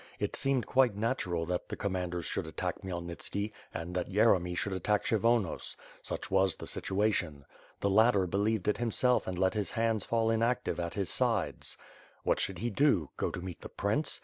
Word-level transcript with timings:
It 0.17 0.35
seemed 0.35 0.65
quite 0.65 0.95
natural 0.95 1.45
that 1.45 1.69
the 1.69 1.75
commanders 1.75 2.25
should 2.25 2.47
attack 2.47 2.81
Khmyel 2.81 3.05
nitski 3.05 3.51
and 3.71 3.93
that 3.93 4.09
Yeremy 4.09 4.57
should 4.57 4.73
attack 4.73 5.05
Kshyvonos; 5.05 5.75
such 6.01 6.31
was 6.31 6.55
the 6.55 6.65
situation. 6.65 7.45
The 7.81 7.89
latter 7.91 8.25
believed 8.25 8.67
it 8.67 8.77
himself 8.77 9.27
and 9.27 9.37
let 9.37 9.53
his 9.53 9.69
hands 9.69 10.03
fall 10.03 10.31
inactive 10.31 10.79
at 10.79 10.95
his 10.95 11.11
sides. 11.11 11.77
What 12.23 12.39
should 12.39 12.57
he 12.57 12.71
do? 12.71 13.11
Go 13.15 13.29
to 13.29 13.41
meet 13.41 13.61
the 13.61 13.69
prince? 13.69 14.19